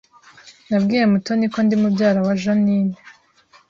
[0.69, 2.97] Nabwiye Mutoni ko ndi mubyara wa Jeaninne